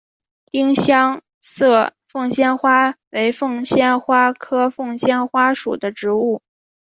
[0.51, 6.41] 丁香色凤仙花为凤仙花科凤仙花属的植物。